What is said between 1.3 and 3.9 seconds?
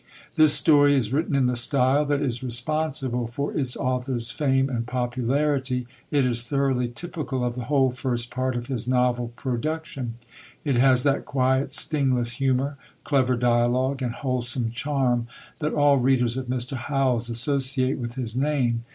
in the style that is responsible for its